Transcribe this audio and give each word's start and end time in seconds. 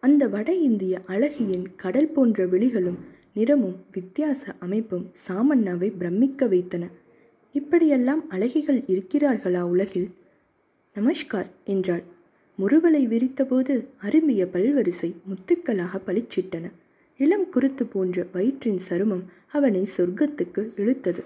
அந்த 0.00 0.28
வட 0.28 0.54
இந்திய 0.54 1.00
அழகியின் 1.08 1.66
கடல் 1.76 2.08
போன்ற 2.08 2.46
விழிகளும் 2.46 2.98
நிறமும் 3.34 3.84
வித்தியாச 3.90 4.52
அமைப்பும் 4.58 5.12
சாமண்ணாவை 5.28 5.92
பிரமிக்க 5.98 6.46
வைத்தன. 6.46 6.88
இப்படியெல்லாம் 7.52 8.30
அழகிகள் 8.30 8.84
இருக்கிறார்களா 8.86 9.60
உலகில்? 9.60 10.10
நமஸ்கார் 10.94 11.46
என்றாள். 11.64 12.02
முறுவலை 12.56 13.08
விரித்தபோது 13.08 13.86
அரும்பிய 14.02 14.48
பல்வரிசை 14.52 15.14
முத்துக்களாக 15.28 16.00
பளிச்சிட்டன. 16.06 16.70
இளம் 17.18 17.48
குருத்து 17.48 17.86
போன்ற 17.86 18.26
வயிற்றின் 18.32 18.78
சருமம் 18.88 19.24
அவனை 19.46 19.86
சொர்க்கத்துக்கு 19.96 20.70
இழுத்தது. 20.76 21.22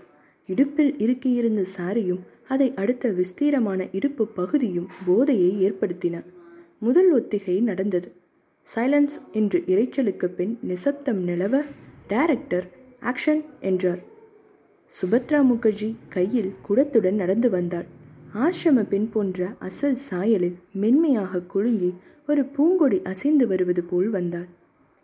இடுப்பில் 0.47 0.95
இருக்கியிருந்த 0.99 1.65
சாரியும் 1.79 2.21
அதை 2.49 2.75
அடுத்த 2.75 3.13
விஸ்தீரமான 3.13 3.89
இடுப்பு 3.93 4.27
பகுதியும் 4.27 4.89
போதையை 5.07 5.71
ஏற்படுத்தின. 5.71 6.25
முதல் 6.79 7.13
ஒத்திகை 7.13 7.61
நடந்தது. 7.61 8.13
சைலன்ஸ் 8.69 9.17
என்று 9.33 9.59
இரைச்சலுக்கு 9.67 10.27
பின் 10.27 10.59
நிசப்தம் 10.63 11.21
நிலவ 11.23 11.55
டைரக்டர் 12.07 12.67
ஆக்ஷன் 13.03 13.43
என்றார். 13.61 14.03
சுபத்ரா 14.93 15.41
முகர்ஜி 15.51 15.95
கையில் 16.09 16.51
குடத்துடன் 16.69 17.15
நடந்து 17.15 17.51
வந்தாள். 17.51 17.87
ஆசிரம 18.35 18.83
பெண் 18.89 19.09
போன்ற 19.09 19.49
அசல் 19.59 19.99
சாயலில் 20.11 20.57
மென்மையாக 20.73 21.41
குலுங்கி 21.41 21.91
ஒரு 22.27 22.45
பூங்கொடி 22.45 22.99
அசைந்து 23.03 23.47
வருவது 23.47 23.85
போல் 23.85 24.11
வந்தாள். 24.11 24.49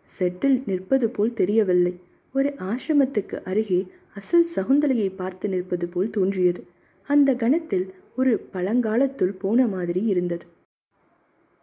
செட்டில் 0.09 0.57
நிற்பது 0.65 1.09
போல் 1.09 1.33
தெரியவில்லை. 1.33 1.93
ஒரு 2.35 2.49
ஆசிரமத்துக்கு 2.59 3.37
அருகே 3.43 3.81
அசல் 4.13 4.47
சகுந்தலையை 4.55 5.09
பார்த்து 5.15 5.49
நிற்பது 5.49 5.87
போல் 5.89 6.09
தோன்றியது. 6.09 6.61
அந்த 7.07 7.35
கணத்தில் 7.35 7.93
ஒரு 8.15 8.33
பழங்காலத்துள் 8.53 9.35
போன 9.37 9.67
மாதிரி 9.67 10.01
இருந்தது. 10.05 10.45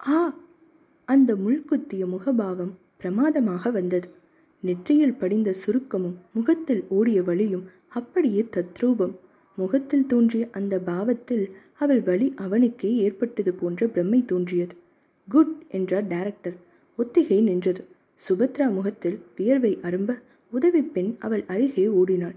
ஆ 0.00 0.18
அந்த 1.08 1.30
முள்குத்திய 1.34 2.02
முகபாவம் 2.06 2.72
பிரமாதமாக 2.96 3.70
வந்தது. 3.70 4.08
நெற்றியில் 4.62 5.16
படிந்த 5.16 5.50
சுருக்கமும் 5.62 6.16
முகத்தில் 6.32 6.82
ஓடிய 6.88 7.18
வழியும் 7.22 7.64
அப்படியே 7.88 8.42
தத்ரூபம். 8.56 9.14
முகத்தில் 9.58 10.06
தோன்றிய 10.06 10.44
அந்த 10.52 10.74
பாவத்தில் 10.80 11.44
அவள் 11.74 12.00
வழி 12.00 12.26
அவனுக்கே 12.36 12.90
ஏற்பட்டது 12.96 13.52
போன்ற 13.54 13.88
பிரமை 13.88 14.20
தோன்றியது. 14.24 14.74
குட் 15.28 15.54
என்றார் 15.68 16.06
டைரக்டர். 16.06 16.56
ஒத்திகை 16.98 17.38
நின்றது. 17.40 17.82
சுபத்ரா 18.20 18.66
முகத்தில் 18.72 19.18
வியர்வை 19.36 19.72
அரும்ப 19.82 20.16
உதவி 20.52 20.82
பெண் 20.82 21.10
அவள் 21.18 21.44
அருகே 21.46 21.86
ஓடினாள். 21.88 22.36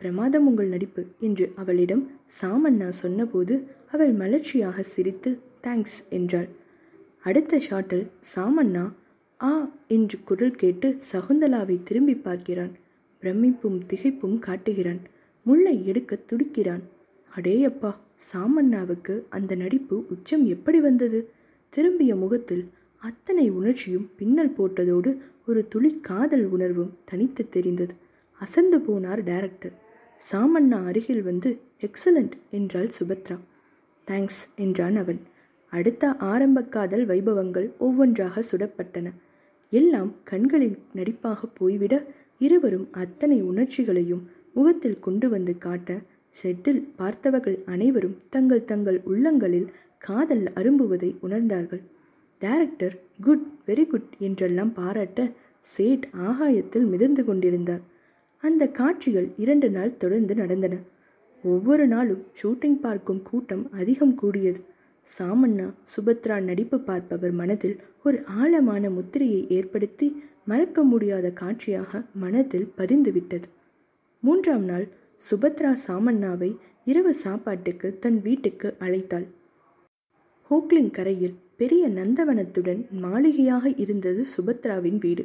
பிரமாதம் 0.00 0.46
உங்கள் 0.46 0.66
நடிப்பு 0.66 1.02
என்று 1.20 1.46
அவளிடம் 1.56 2.04
சாமண்ணா 2.40 2.88
சொன்னபோது 3.02 3.54
அவள் 3.90 4.12
மலர்ச்சியாக 4.12 4.80
சிரித்து 4.92 5.30
தேங்க்ஸ் 5.62 5.98
என்றாள். 6.10 6.48
அடுத்த 7.24 7.60
ஷாட்டில் 7.70 8.06
சாமண்ணா 8.34 8.84
ஆ 9.40 9.52
என்று 9.88 10.16
குரல் 10.24 10.54
கேட்டு 10.54 10.88
சகுந்தலாவை 11.12 11.76
திரும்பி 11.82 12.14
பார்க்கிறான். 12.16 12.72
பிரமிப்பும் 13.22 13.78
திகைப்பும் 13.88 14.38
காட்டுகிறான். 14.38 15.00
முல்லை 15.46 15.86
எடுக்க 15.86 16.16
துடிக்கிறான். 16.16 16.82
அடேயப்பா 17.36 17.90
சாமண்ணாவுக்கு 18.28 19.14
அந்த 19.28 19.54
நடிப்பு 19.54 20.06
உச்சம் 20.10 20.44
எப்படி 20.46 20.80
வந்தது? 20.80 21.20
திரும்பிய 21.68 22.16
முகத்தில் 22.16 22.64
அத்தனை 23.02 23.50
உணர்ச்சியும் 23.50 24.10
பின்னல் 24.16 24.54
போட்டதோடு 24.58 25.12
ஒரு 25.46 25.62
துளி 25.68 25.90
காதல் 26.00 26.46
உணர்வும் 26.46 26.92
தனித்து 27.04 27.48
தெரிந்தது. 27.48 27.94
அசந்து 28.40 28.78
போனார் 28.78 29.22
டைரக்டர் 29.22 29.74
சாமண்ணா 30.30 30.78
அருகில் 30.84 31.22
வந்து 31.22 31.50
எக்ஸலண்ட் 31.80 32.36
என்றாள் 32.50 32.90
சுபத்ரா. 32.98 33.38
தேங்க்ஸ் 34.06 34.42
என்றான் 34.56 34.96
அவன். 34.96 35.20
அடுத்த 35.76 36.04
ஆரம்ப 36.30 36.58
காதல் 36.74 37.04
வைபவங்கள் 37.06 37.68
ஒவ்வொன்றாக 37.78 38.42
சுடப்பட்டன. 38.50 39.06
எல்லாம் 39.72 40.10
கண்களின் 40.24 40.76
நடிப்பாக 40.94 41.40
போய்விட 41.54 41.94
இருவரும் 42.40 42.86
அத்தனை 43.02 43.38
உணர்ச்சிகளையும் 43.42 44.22
முகத்தில் 44.56 45.00
கொண்டு 45.00 45.26
வந்து 45.28 45.52
காட்ட 45.58 45.96
ஷெட்டில் 46.36 46.82
பார்த்தவர்கள் 46.96 47.58
அனைவரும் 47.66 48.16
தங்கள் 48.28 48.68
தங்கள் 48.70 48.98
உள்ளங்களில் 49.04 49.68
காதல் 49.98 50.44
அரும்புவதை 50.54 51.10
உணர்ந்தார்கள். 51.26 51.82
டைரக்டர் 52.42 52.96
குட் 53.20 53.46
வெரி 53.66 53.84
குட் 53.86 54.10
என்றெல்லாம் 54.18 54.72
பாராட்ட 54.72 55.20
சேட் 55.66 56.06
ஆகாயத்தில் 56.28 56.86
மிதந்து 56.86 57.22
கொண்டிருந்தார். 57.24 57.82
அந்த 58.44 58.62
காட்சிகள் 58.80 59.28
இரண்டு 59.36 59.68
நாள் 59.70 59.96
தொடர்ந்து 59.96 60.34
நடந்தன. 60.34 60.74
ஒவ்வொரு 61.44 61.84
நாளும் 61.86 62.22
ஷூட்டிங் 62.40 62.78
பார்க்கும் 62.80 63.22
கூட்டம் 63.22 63.64
அதிகம் 63.72 64.14
கூடியது. 64.14 64.60
சாமண்ணா 65.06 65.66
சுபத்ரா 65.92 66.36
நடிப்பு 66.40 66.76
பார்ப்பவர் 66.80 67.32
மனதில் 67.32 67.76
ஒரு 68.02 68.18
ஆழமான 68.36 68.90
முத்திரையை 68.90 69.40
ஏற்படுத்தி 69.48 70.08
மறக்க 70.44 70.82
முடியாத 70.82 71.26
காட்சியாக 71.32 72.02
மனதில் 72.14 72.68
பதிந்துவிட்டது 72.76 73.48
மூன்றாம் 74.22 74.64
நாள் 74.64 74.86
சுபத்ரா 75.22 75.72
சாமண்ணாவை 75.86 76.50
இரவு 76.86 77.12
சாப்பாட்டுக்கு 77.14 77.88
தன் 77.98 78.18
வீட்டுக்கு 78.22 78.68
அழைத்தாள். 78.80 79.26
ஹோக்லிங் 80.50 80.90
கரையில் 80.90 81.38
பெரிய 81.56 81.84
நந்தவனத்துடன் 81.88 82.80
மாளிகையாக 82.98 83.64
இருந்தது 83.76 84.22
சுபத்ராவின் 84.34 84.98
வீடு. 84.98 85.24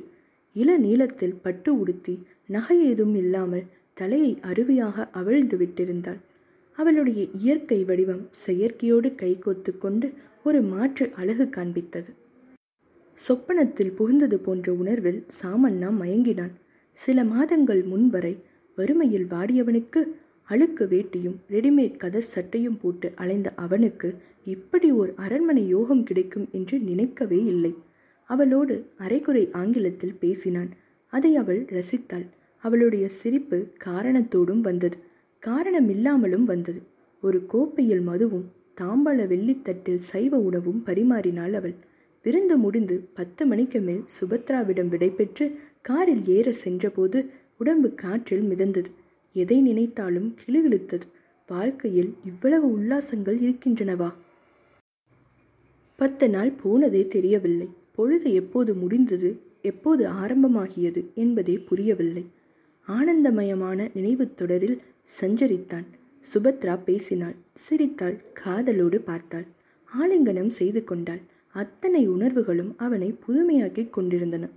இள 0.56 0.70
நீளத்தில் 0.78 1.40
பட்டு 1.42 1.72
உடுத்தி 1.80 2.16
நகை 2.48 2.78
ஏதும் 2.86 3.16
இல்லாமல் 3.16 3.66
தலையை 3.98 4.32
அருவியாக 4.42 5.08
அவிழ்ந்து 5.12 5.58
விட்டிருந்தாள். 5.58 6.20
அவளுடைய 6.80 7.22
இயற்கை 7.34 7.84
வடிவம் 7.84 8.30
செயற்கையோடு 8.46 9.10
கைகோத்து 9.22 9.78
கொண்டு 9.78 10.14
ஒரு 10.44 10.62
மாற்று 10.62 11.06
அழகு 11.16 11.50
காண்பித்தது. 11.56 12.12
சொப்பனத்தில் 13.18 13.92
புகுந்தது 13.92 14.36
போன்ற 14.36 14.74
உணர்வில் 14.74 15.26
சாமண்ணா 15.40 15.90
மயங்கினான். 16.02 16.54
சில 16.98 17.24
மாதங்கள் 17.24 17.82
முன்வரை 17.84 18.34
வறுமையில் 18.76 19.26
வாடியவனுக்கு 19.26 20.02
அழுக்கு 20.44 20.86
வேட்டியும் 20.86 21.36
ரெடிமேட் 21.50 21.98
கதர் 21.98 22.30
சட்டையும் 22.36 22.80
போட்டு 22.82 23.12
அலைந்த 23.16 23.48
அவனுக்கு 23.56 24.10
இப்படி 24.46 24.92
ஓர் 24.92 25.14
அரண்மனை 25.16 25.68
யோகம் 25.68 26.04
கிடைக்கும் 26.04 26.48
என்று 26.52 26.80
நினைக்கவே 26.80 27.44
இல்லை. 27.44 27.74
அவளோடு 28.30 28.76
அரைகுறை 28.98 29.50
ஆங்கிலத்தில் 29.52 30.18
பேசினான். 30.20 30.72
அதை 31.14 31.36
அவள் 31.36 31.62
ரசித்தாள். 31.66 32.26
அவளுடைய 32.64 33.08
சிரிப்பு 33.08 33.68
காரணத்தோடும் 33.86 34.62
வந்தது. 34.62 34.98
காரணமில்லாமலும் 35.46 36.44
வந்தது. 36.44 36.82
ஒரு 37.22 37.46
கோப்பையில் 37.46 38.08
மதுவும் 38.08 38.48
தாம்பாள 38.82 39.26
வெள்ளித்தட்டில் 39.28 40.02
சைவ 40.12 40.38
உணவும் 40.38 40.84
பரிமாறினாள் 40.86 41.54
அவள். 41.54 41.76
விருந்து 42.24 42.58
முடிந்து 42.58 43.10
பத்து 43.14 43.46
மணிக்கு 43.46 43.80
மேல் 43.82 44.04
சுபத்ராவிடம் 44.16 44.88
விடைபெற்று 44.88 45.46
காரில் 45.82 46.26
ஏற 46.28 46.52
சென்றபோது 46.52 47.30
உடம்பு 47.58 47.94
காற்றில் 47.94 48.42
மிதந்தது. 48.42 48.86
எதை 49.36 49.62
நினைத்தாலும் 49.62 50.36
கிளுகிழுத்தது 50.46 51.02
வாழ்க்கையில் 51.48 52.14
இவ்வளவு 52.26 52.72
உல்லாசங்கள் 52.72 53.40
இருக்கின்றனவா? 53.40 54.14
பத்து 55.96 56.30
நாள் 56.30 56.52
போனதே 56.52 57.08
தெரியவில்லை. 57.08 57.68
பொழுது 57.92 58.34
எப்போது 58.34 58.76
முடிந்தது 58.76 59.30
எப்போது 59.62 60.10
ஆரம்பமாகியது 60.10 61.14
என்பதே 61.14 61.58
புரியவில்லை. 61.60 62.26
ஆனந்தமயமான 62.88 63.90
நினைவுத் 63.94 64.38
தொடரில் 64.38 64.82
சஞ்சரித்தான். 65.10 65.86
சுபத்ரா 66.34 66.80
பேசினாள். 66.84 67.36
சிரித்தாள். 67.54 68.18
காதலோடு 68.46 68.96
பார்த்தாள். 68.96 69.46
ஆலிங்கனம் 70.02 70.48
செய்து 70.48 70.84
கொண்டாள். 70.84 71.22
அத்தனை 71.48 72.10
உணர்வுகளும் 72.10 72.74
அவனை 72.78 73.16
புதுமையாக்கி 73.28 73.90
கொண்டிருந்தன. 73.90 74.50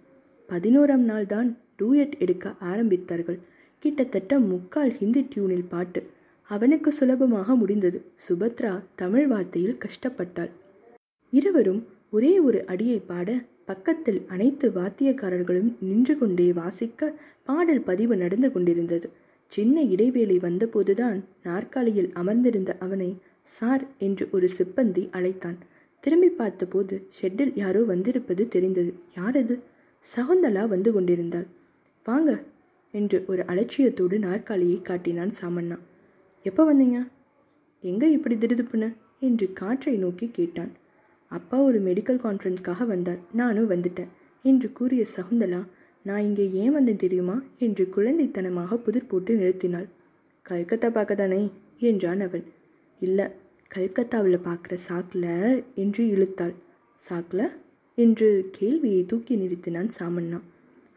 பதினோராம் 0.49 1.07
நாள்தான் 1.09 1.57
டூயட் 1.79 2.19
எடுக்க 2.19 2.55
ஆரம்பித்தார்கள். 2.61 3.39
கிட்டத்தட்ட 3.79 4.39
முக்கால் 4.39 4.93
ஹிந்தி 4.97 5.27
டியூனில் 5.35 5.69
பாட்டு. 5.69 6.07
அவனுக்கு 6.43 6.93
சுலபமாக 6.93 7.55
முடிந்தது. 7.55 8.05
சுபத்ரா 8.29 8.83
தமிழ் 8.95 9.31
வார்த்தையில் 9.33 9.79
கஷ்டப்பட்டாள். 9.79 10.51
இருவரும் 11.31 11.87
ஒரே 12.11 12.39
ஒரு 12.41 12.67
அடியை 12.67 12.99
பாட 12.99 13.45
பக்கத்தில் 13.65 14.23
அனைத்து 14.27 14.71
வாத்தியக்காரர்களும் 14.71 15.75
நின்று 15.81 16.19
கொண்டே 16.19 16.53
வாசிக்க 16.53 17.15
பாடல் 17.45 17.83
பதிவு 17.83 18.17
நடந்து 18.17 18.53
கொண்டிருந்தது. 18.53 19.11
சின்ன 19.53 19.83
இடைவேளை 19.83 20.37
வந்தபோதுதான் 20.39 21.19
நாற்காலியில் 21.43 22.11
அமர்ந்திருந்த 22.13 22.73
அவனை 22.79 23.11
சார் 23.57 23.85
என்று 23.99 24.25
ஒரு 24.31 24.49
சிப்பந்தி 24.59 25.03
அழைத்தான். 25.11 25.59
திரும்பி 26.05 26.31
பார்த்தபோது 26.31 26.95
ஷெட்டில் 27.17 27.53
யாரோ 27.55 27.81
வந்திருப்பது 27.83 28.43
தெரிந்தது. 28.49 28.93
யாரது? 29.17 29.55
சகுந்தலா 30.05 30.63
வந்து 30.69 30.91
கொண்டிருந்தாள். 30.93 31.47
வாங்க 32.07 32.31
என்று 32.95 33.19
ஒரு 33.27 33.43
அலட்சியத்தோடு 33.43 34.17
நாற்காலியை 34.19 34.79
காட்டினான் 34.83 35.33
சாமண்ணா. 35.41 35.79
எப்போ 36.47 36.63
வந்தீங்க? 36.71 36.99
எங்கே 37.85 38.09
இப்படி 38.11 38.37
திருதுப்புன 38.37 38.85
என்று 39.21 39.47
காற்றை 39.53 39.95
நோக்கி 39.97 40.27
கேட்டான். 40.31 40.73
அப்பா 41.33 41.59
ஒரு 41.63 41.79
மெடிக்கல் 41.83 42.23
கான்ஃபரன்ஸ்க்காக 42.25 42.87
வந்தார். 42.87 43.21
நானும் 43.33 43.71
வந்துட்டேன் 43.71 44.11
என்று 44.45 44.69
கூறிய 44.73 45.03
சகுந்தலா 45.17 45.63
நான் 46.03 46.23
இங்கே 46.23 46.51
ஏன் 46.53 46.73
வந்தேன் 46.73 46.97
தெரியுமா? 46.97 47.43
என்று 47.59 47.89
குழந்தைத்தனமாக 47.97 48.77
புதிர் 48.77 49.07
போட்டு 49.07 49.35
நிறுத்தினாள். 49.37 49.89
கல்கத்தா 50.43 50.91
பார்க்க 50.91 51.15
தானே 51.15 51.51
என்றான் 51.79 52.21
அவன். 52.21 52.45
இல்லை 53.01 53.27
கல்கத்தாவில் 53.69 54.45
பார்க்குற 54.45 54.77
சாக்கில் 54.89 55.63
என்று 55.75 56.05
இழுத்தாள். 56.05 56.55
சாக்கில்? 57.03 57.47
என்று 57.95 58.49
கேள்வியை 58.53 59.07
தூக்கி 59.07 59.37
நிறுத்தினான் 59.37 59.91
சாமண்ணா. 59.99 60.41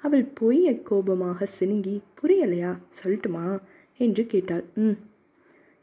அவள் 0.04 0.26
பொய்ய 0.40 0.84
கோபமாக 0.84 1.48
சினுங்கி 1.60 2.02
புரியலையா? 2.22 2.72
சொல்லட்டுமா? 2.90 3.46
என்று 3.98 4.26
கேட்டாள். 4.26 4.64
ம் 4.76 4.98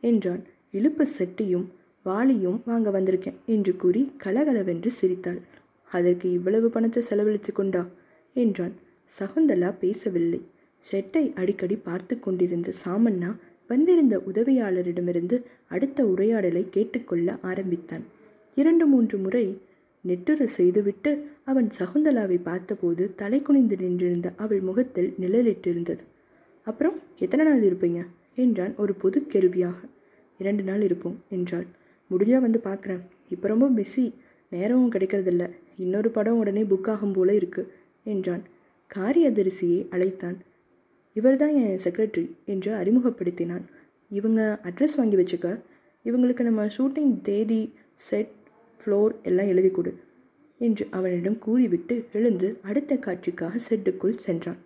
என்றான். 0.00 0.42
இழுப்பு 0.70 1.06
சட்டியும் 1.18 1.66
வாளியும் 2.04 2.60
வாங்க 2.64 2.90
வந்திருக்கேன் 2.90 3.40
என்று 3.46 3.76
கூறி 3.76 4.12
கலகலவென்று 4.16 4.90
சிரித்தாள். 4.90 5.40
அதற்கு 5.90 6.32
இவ்வளவு 6.32 6.68
பணத்தை 6.70 7.02
செலவழித்து 7.02 7.52
கொண்டா? 7.52 7.82
என்றான். 8.36 8.74
சகுந்தலா 9.10 9.74
பேசவில்லை. 9.78 10.40
ஷெட்டை 10.90 11.32
அடிக்கடி 11.34 11.76
பார்த்து 11.76 12.20
கொண்டிருந்த 12.20 12.72
சாமண்ணா 12.84 13.36
வந்திருந்த 13.68 14.18
உதவியாளரிடமிருந்து 14.18 15.42
அடுத்த 15.68 16.06
உரையாடலை 16.06 16.66
கேட்டுக்கொள்ள 16.70 17.38
ஆரம்பித்தான். 17.42 18.04
இரண்டு 18.54 18.86
மூன்று 18.86 19.18
முறை 19.18 19.58
நெட்டுர 20.06 20.44
செய்துவிட்டு 20.44 21.10
அவன் 21.44 21.68
சகுந்தலாவை 21.78 22.38
பார்த்தபோது 22.42 23.14
தலை 23.14 23.42
குனிந்து 23.42 23.76
நின்றிருந்த 23.76 24.32
அவள் 24.36 24.60
முகத்தில் 24.60 25.14
நிழலிட்டிருந்தது. 25.20 26.02
அப்புறம் 26.62 26.96
எத்தனை 27.18 27.46
நாள் 27.46 27.62
இருப்பீங்க? 27.62 28.06
என்றான் 28.34 28.74
ஒரு 28.76 28.94
பொது 28.94 29.26
கேள்வியாக. 29.26 29.78
இரண்டு 30.38 30.62
நாள் 30.62 30.82
இருப்போம் 30.82 31.16
என்றாள். 31.30 31.66
முடிஞ்சா 32.10 32.40
வந்து 32.40 32.60
பார்க்குறேன். 32.64 33.00
இப்போ 33.28 33.48
ரொம்ப 33.48 33.70
பிஸி. 33.70 34.12
நேரமும் 34.50 34.92
கிடைக்கிறதில்ல. 34.92 35.50
இன்னொரு 35.76 36.10
படம் 36.10 36.38
உடனே 36.38 36.62
புக் 36.62 36.88
ஆகும் 36.88 37.12
போல 37.12 37.34
இருக்கு 37.34 37.72
என்றான். 38.04 38.42
காரியதரிசியை 38.94 39.88
அழைத்தான். 39.90 40.36
இவர்தான் 41.12 41.54
என் 41.54 41.78
செக்ரட்டரி 41.84 42.30
என்று 42.44 42.72
அறிமுகப்படுத்தினான். 42.72 43.64
இவங்க 44.10 44.60
அட்ரஸ் 44.62 44.96
வாங்கி 44.96 45.16
வச்சுக்க. 45.16 45.62
இவங்களுக்கு 46.04 46.40
நம்ம 46.40 46.66
ஷூட்டிங் 46.66 47.20
தேதி 47.22 47.74
செட் 47.94 48.30
ஃப்ளோர் 48.80 49.22
எல்லாம் 49.22 49.46
எழுதி 49.46 49.70
கொடு 49.70 49.94
என்று 50.58 50.86
அவனிடம் 50.90 51.38
கூறிவிட்டு 51.38 52.04
எழுந்து 52.12 52.58
அடுத்த 52.62 52.94
காட்சிக்காக 52.94 53.58
செட்டுக்குள் 53.68 54.16
சென்றான். 54.16 54.56